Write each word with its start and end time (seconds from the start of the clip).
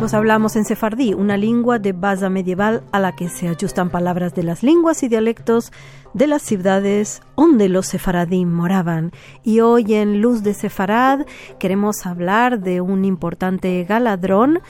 Pues 0.00 0.14
hablamos 0.14 0.56
en 0.56 0.64
sefardí, 0.64 1.12
una 1.12 1.36
lengua 1.36 1.78
de 1.78 1.92
base 1.92 2.30
medieval 2.30 2.82
a 2.90 2.98
la 2.98 3.14
que 3.14 3.28
se 3.28 3.48
ajustan 3.48 3.90
palabras 3.90 4.34
de 4.34 4.42
las 4.42 4.62
lenguas 4.62 5.02
y 5.02 5.08
dialectos 5.08 5.72
de 6.14 6.26
las 6.26 6.40
ciudades 6.40 7.20
donde 7.36 7.68
los 7.68 7.88
sefaradí 7.88 8.46
moraban. 8.46 9.12
Y 9.44 9.60
hoy 9.60 9.92
en 9.92 10.22
Luz 10.22 10.42
de 10.42 10.54
Sefarad 10.54 11.26
queremos 11.58 12.06
hablar 12.06 12.60
de 12.60 12.80
un 12.80 13.04
importante 13.04 13.84
galadrón, 13.84 14.60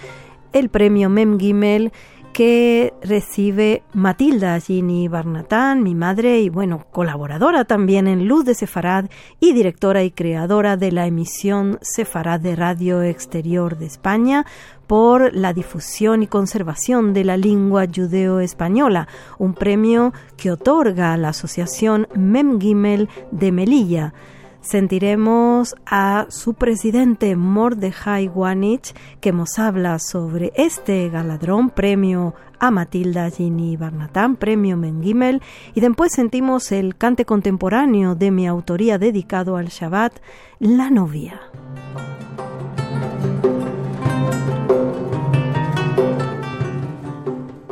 el 0.52 0.68
premio 0.68 1.08
Mem 1.08 1.38
Gimel, 1.38 1.92
que 2.32 2.94
recibe 3.02 3.82
Matilda 3.92 4.58
Gini 4.60 5.08
Barnatán, 5.08 5.82
mi 5.82 5.94
madre 5.94 6.40
y 6.40 6.48
bueno, 6.48 6.86
colaboradora 6.90 7.64
también 7.64 8.06
en 8.06 8.26
Luz 8.26 8.44
de 8.44 8.54
Sefarad 8.54 9.06
y 9.40 9.52
directora 9.52 10.02
y 10.02 10.10
creadora 10.10 10.76
de 10.76 10.92
la 10.92 11.06
emisión 11.06 11.78
Sefarad 11.82 12.40
de 12.40 12.56
Radio 12.56 13.02
Exterior 13.02 13.76
de 13.78 13.86
España 13.86 14.46
por 14.86 15.34
la 15.34 15.52
difusión 15.52 16.22
y 16.22 16.26
conservación 16.26 17.12
de 17.12 17.24
la 17.24 17.36
lengua 17.36 17.86
judeo-española, 17.86 19.08
un 19.38 19.54
premio 19.54 20.12
que 20.36 20.50
otorga 20.50 21.16
la 21.16 21.28
Asociación 21.28 22.08
Mem 22.14 22.60
Gimel 22.60 23.08
de 23.30 23.52
Melilla 23.52 24.14
sentiremos 24.60 25.74
a 25.86 26.26
su 26.28 26.54
presidente 26.54 27.36
Mordejai 27.36 28.28
Wanich 28.28 28.94
que 29.20 29.32
nos 29.32 29.58
habla 29.58 29.98
sobre 29.98 30.52
este 30.56 31.08
galadrón 31.08 31.70
premio 31.70 32.34
a 32.58 32.70
Matilda 32.70 33.30
Gini 33.30 33.76
Barnatán, 33.76 34.36
premio 34.36 34.76
Mengimel, 34.76 35.42
y 35.74 35.80
después 35.80 36.12
sentimos 36.12 36.72
el 36.72 36.96
cante 36.96 37.24
contemporáneo 37.24 38.14
de 38.14 38.30
mi 38.30 38.46
autoría 38.46 38.98
dedicado 38.98 39.56
al 39.56 39.68
Shabbat, 39.68 40.20
La 40.58 40.90
novia. 40.90 41.40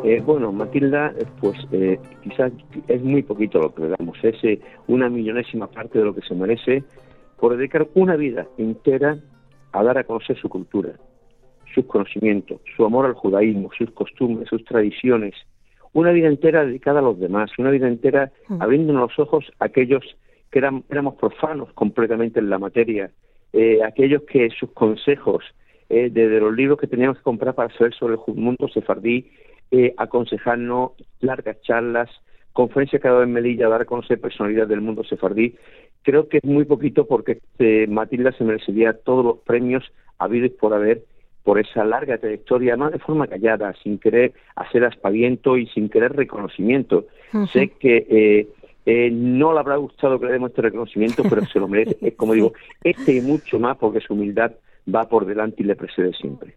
Eh, 0.08 0.22
bueno, 0.24 0.52
Matilda, 0.52 1.12
pues 1.38 1.58
eh, 1.70 1.98
quizás 2.22 2.50
es 2.86 3.02
muy 3.02 3.22
poquito 3.22 3.60
lo 3.60 3.74
que 3.74 3.82
le 3.82 3.88
damos, 3.98 4.16
es 4.22 4.42
eh, 4.42 4.58
una 4.86 5.10
millonésima 5.10 5.66
parte 5.66 5.98
de 5.98 6.06
lo 6.06 6.14
que 6.14 6.22
se 6.22 6.34
merece 6.34 6.82
por 7.38 7.54
dedicar 7.54 7.86
una 7.92 8.16
vida 8.16 8.46
entera 8.56 9.18
a 9.72 9.82
dar 9.82 9.98
a 9.98 10.04
conocer 10.04 10.38
su 10.38 10.48
cultura, 10.48 10.94
sus 11.74 11.84
conocimientos, 11.84 12.58
su 12.74 12.86
amor 12.86 13.04
al 13.04 13.12
judaísmo, 13.12 13.68
sus 13.76 13.90
costumbres, 13.90 14.48
sus 14.48 14.64
tradiciones, 14.64 15.34
una 15.92 16.10
vida 16.12 16.28
entera 16.28 16.64
dedicada 16.64 17.00
a 17.00 17.02
los 17.02 17.20
demás, 17.20 17.50
una 17.58 17.70
vida 17.70 17.86
entera 17.86 18.32
mm. 18.48 18.62
abriéndonos 18.62 19.10
los 19.10 19.18
ojos 19.18 19.52
a 19.58 19.66
aquellos 19.66 20.16
que 20.50 20.60
éramos 20.60 21.16
profanos 21.16 21.70
completamente 21.74 22.40
en 22.40 22.48
la 22.48 22.58
materia, 22.58 23.10
aquellos 23.84 24.22
que 24.22 24.48
sus 24.58 24.70
consejos, 24.70 25.44
desde 25.90 26.40
los 26.40 26.54
libros 26.54 26.78
que 26.78 26.86
teníamos 26.86 27.18
que 27.18 27.24
comprar 27.24 27.54
para 27.54 27.74
saber 27.76 27.92
sobre 27.92 28.14
el 28.14 28.34
mundo 28.34 28.68
sefardí, 28.68 29.26
eh, 29.70 29.94
aconsejarnos 29.96 30.92
largas 31.20 31.60
charlas, 31.62 32.10
conferencias 32.52 33.02
cada 33.02 33.18
vez 33.18 33.28
en 33.28 33.34
Melilla, 33.34 33.68
dar 33.68 33.82
a 33.82 33.84
conocer 33.84 34.20
personalidades 34.20 34.68
del 34.68 34.80
mundo 34.80 35.04
sefardí. 35.04 35.56
Creo 36.02 36.28
que 36.28 36.38
es 36.38 36.44
muy 36.44 36.64
poquito 36.64 37.06
porque 37.06 37.40
eh, 37.58 37.86
Matilda 37.88 38.32
se 38.32 38.44
merecería 38.44 38.92
todos 38.92 39.24
los 39.24 39.38
premios 39.38 39.84
habidos 40.18 40.52
por 40.52 40.74
haber 40.74 41.04
por 41.48 41.58
esa 41.58 41.82
larga 41.82 42.18
trayectoria, 42.18 42.76
no 42.76 42.90
de 42.90 42.98
forma 42.98 43.26
callada, 43.26 43.72
sin 43.82 43.98
querer 43.98 44.34
hacer 44.54 44.84
aspaviento 44.84 45.56
y 45.56 45.66
sin 45.68 45.88
querer 45.88 46.14
reconocimiento. 46.14 47.06
Sé 47.50 47.68
que 47.68 48.06
eh, 48.10 48.48
eh, 48.84 49.10
no 49.10 49.54
le 49.54 49.60
habrá 49.60 49.76
gustado 49.76 50.20
que 50.20 50.26
le 50.26 50.32
demos 50.32 50.50
este 50.50 50.60
reconocimiento, 50.60 51.22
pero 51.22 51.46
se 51.46 51.58
lo 51.58 51.66
merece. 51.66 52.12
Como 52.16 52.34
digo, 52.34 52.52
este 52.84 53.14
y 53.14 53.22
mucho 53.22 53.58
más 53.58 53.78
porque 53.78 54.00
su 54.00 54.12
humildad 54.12 54.52
va 54.94 55.08
por 55.08 55.24
delante 55.24 55.62
y 55.62 55.64
le 55.64 55.74
precede 55.74 56.12
siempre. 56.12 56.54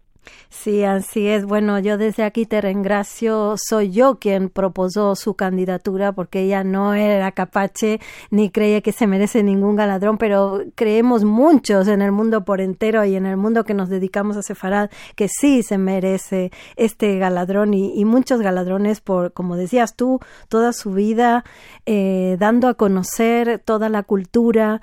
Sí, 0.48 0.84
así 0.84 1.26
es. 1.26 1.44
Bueno, 1.44 1.78
yo 1.78 1.98
desde 1.98 2.22
aquí 2.22 2.46
te 2.46 2.60
reengracio. 2.60 3.56
Soy 3.56 3.90
yo 3.90 4.18
quien 4.18 4.48
propuso 4.48 5.16
su 5.16 5.34
candidatura 5.34 6.12
porque 6.12 6.42
ella 6.42 6.62
no 6.62 6.94
era 6.94 7.32
capache 7.32 8.00
ni 8.30 8.50
creía 8.50 8.80
que 8.80 8.92
se 8.92 9.06
merece 9.06 9.42
ningún 9.42 9.76
galadrón, 9.76 10.18
pero 10.18 10.60
creemos 10.74 11.24
muchos 11.24 11.88
en 11.88 12.02
el 12.02 12.12
mundo 12.12 12.44
por 12.44 12.60
entero 12.60 13.04
y 13.04 13.16
en 13.16 13.26
el 13.26 13.36
mundo 13.36 13.64
que 13.64 13.74
nos 13.74 13.88
dedicamos 13.88 14.36
a 14.36 14.42
Sefarad 14.42 14.90
que 15.16 15.28
sí 15.28 15.62
se 15.62 15.78
merece 15.78 16.52
este 16.76 17.18
galadrón 17.18 17.74
y, 17.74 18.04
muchos 18.04 18.40
galadrones 18.40 19.00
por, 19.00 19.32
como 19.32 19.56
decías 19.56 19.96
tú, 19.96 20.20
toda 20.48 20.72
su 20.72 20.92
vida 20.92 21.44
eh, 21.86 22.36
dando 22.38 22.68
a 22.68 22.74
conocer 22.74 23.58
toda 23.64 23.88
la 23.88 24.02
cultura, 24.02 24.80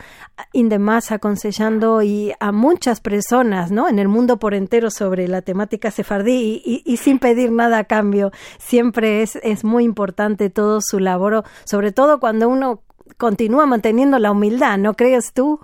indemás 0.51 1.11
aconsejando 1.11 2.01
y 2.01 2.33
a 2.39 2.51
muchas 2.51 3.01
personas, 3.01 3.71
¿no? 3.71 3.87
En 3.87 3.99
el 3.99 4.07
mundo 4.07 4.39
por 4.39 4.53
entero 4.53 4.89
sobre 4.89 5.28
la 5.29 5.41
temática 5.41 5.91
sefardí 5.91 6.61
y, 6.65 6.97
sin 6.97 7.19
pedir 7.19 7.51
nada 7.51 7.79
a 7.79 7.83
cambio. 7.85 8.31
Siempre 8.57 9.21
es, 9.21 9.37
es 9.37 9.63
muy 9.63 9.83
importante 9.83 10.49
todo 10.49 10.79
su 10.81 10.99
labor, 10.99 11.43
sobre 11.65 11.91
todo 11.91 12.19
cuando 12.19 12.49
uno 12.49 12.81
continúa 13.17 13.65
manteniendo 13.65 14.19
la 14.19 14.31
humildad, 14.31 14.77
¿no 14.77 14.93
crees 14.93 15.33
tú? 15.33 15.59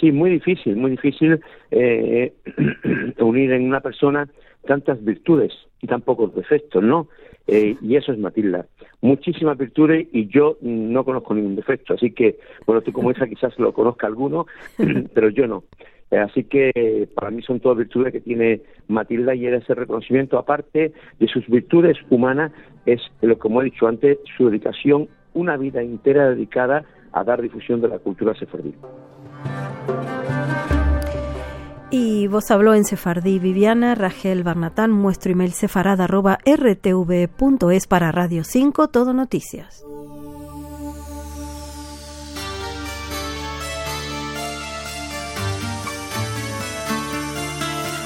Sí, 0.00 0.12
muy 0.12 0.30
difícil, 0.30 0.76
muy 0.76 0.92
difícil 0.92 1.40
eh, 1.70 2.32
unir 3.18 3.52
en 3.52 3.64
una 3.64 3.80
persona 3.80 4.28
tantas 4.66 5.02
virtudes 5.04 5.52
y 5.80 5.86
tan 5.86 6.02
pocos 6.02 6.34
defectos, 6.34 6.82
¿no? 6.82 7.08
Eh, 7.48 7.76
y 7.80 7.96
eso 7.96 8.12
es 8.12 8.18
Matilda. 8.18 8.66
Muchísimas 9.00 9.56
virtudes 9.56 10.06
y 10.12 10.28
yo 10.28 10.58
no 10.60 11.02
conozco 11.04 11.34
ningún 11.34 11.56
defecto, 11.56 11.94
así 11.94 12.12
que, 12.12 12.38
bueno, 12.66 12.82
tú 12.82 12.92
como 12.92 13.10
hija 13.10 13.26
quizás 13.26 13.58
lo 13.58 13.72
conozca 13.72 14.06
alguno, 14.06 14.46
pero 15.14 15.30
yo 15.30 15.46
no. 15.46 15.64
Eh, 16.10 16.18
así 16.18 16.44
que 16.44 17.08
para 17.14 17.30
mí 17.30 17.42
son 17.42 17.60
todas 17.60 17.78
virtudes 17.78 18.12
que 18.12 18.20
tiene 18.20 18.60
Matilda 18.86 19.34
y 19.34 19.46
ese 19.46 19.74
reconocimiento, 19.74 20.38
aparte 20.38 20.92
de 21.18 21.26
sus 21.26 21.46
virtudes 21.48 21.96
humanas, 22.10 22.52
es, 22.84 23.00
lo 23.22 23.38
como 23.38 23.62
he 23.62 23.66
dicho 23.66 23.86
antes, 23.86 24.18
su 24.36 24.50
dedicación, 24.50 25.08
una 25.32 25.56
vida 25.56 25.80
entera 25.80 26.28
dedicada 26.28 26.84
a 27.12 27.24
dar 27.24 27.40
difusión 27.40 27.80
de 27.80 27.88
la 27.88 27.98
cultura 27.98 28.34
sefardí. 28.34 28.74
Y 31.90 32.26
vos 32.26 32.50
habló 32.50 32.74
en 32.74 32.84
sefardí 32.84 33.38
Viviana 33.38 33.94
Rachel 33.94 34.42
Barnatán, 34.42 34.90
muestro 34.90 35.32
email 35.32 35.54
sefarad 35.54 36.00
arroba 36.02 36.38
rtv.es 36.44 37.86
para 37.86 38.12
Radio 38.12 38.44
5, 38.44 38.88
todo 38.88 39.14
noticias. 39.14 39.84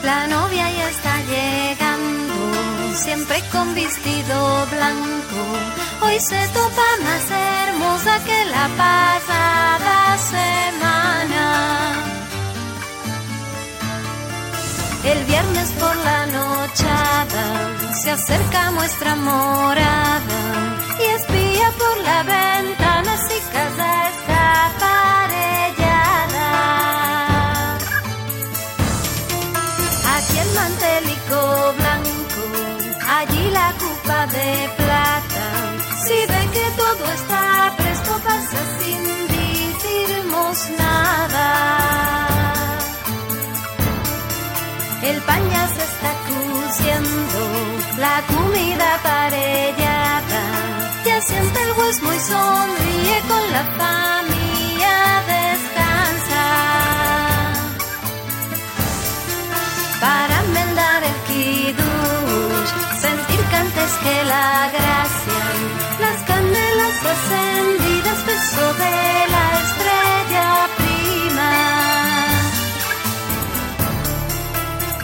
La 0.05 0.29
novia 0.29 0.71
ya 0.71 0.91
está 0.91 1.17
llegando, 1.23 2.95
siempre 2.95 3.37
con 3.51 3.75
vestido 3.75 4.67
blanco. 4.71 6.07
Hoy 6.07 6.21
se 6.21 6.41
topa 6.49 6.87
más 7.03 7.31
hermosa 7.31 8.25
que 8.25 8.45
la 8.45 8.69
pasada. 8.77 10.62
Acerca 18.13 18.71
nuestra 18.73 19.17
morada 19.17 20.21
y 20.99 21.05
espía 21.19 21.73
por 21.79 21.97
la 22.05 22.23
ventana 22.23 23.17
si 23.29 23.41
casa 23.53 24.09
escapa. 24.09 24.93
mantelico 30.55 31.75
blanco, 31.79 32.43
allí 33.19 33.51
la 33.51 33.73
copa 33.83 34.27
de 34.27 34.49
plata. 34.77 35.45
Si 36.05 36.19
ve 36.31 36.43
que 36.55 36.67
todo 36.83 37.05
está 37.19 37.73
presto, 37.79 38.13
pasa 38.29 38.61
sin 38.79 39.03
decirnos 39.37 40.59
nada. 40.79 41.49
El 45.03 45.19
paña 45.23 45.63
se 45.75 45.83
está 45.85 45.92
la 48.13 48.21
comida 48.35 48.89
parellada. 49.03 50.43
Ya 51.07 51.19
siente 51.29 51.59
el 51.67 51.73
hueso 51.79 52.07
y 52.19 52.21
sonríe 52.33 53.17
con 53.31 53.45
la 53.57 53.65
familia 53.81 54.97
descansa. 55.33 56.45
Para 60.05 60.37
mendar 60.57 61.01
el 61.11 61.19
kiddush, 61.29 62.73
sentir 63.05 63.43
cantes 63.55 63.93
que 64.05 64.17
la 64.33 64.51
gracia, 64.77 65.43
las 66.05 66.19
candelas 66.31 66.97
encendidas, 67.13 68.19
peso 68.29 68.67
de 68.83 68.97
la 69.35 69.47
estrella 69.65 70.47
prima. 70.79 71.51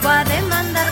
Va 0.05 0.15
a 0.19 0.23
demandar 0.35 0.89